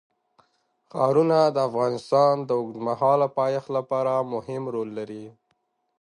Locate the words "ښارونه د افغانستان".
0.91-2.33